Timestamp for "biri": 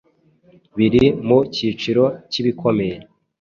0.77-1.03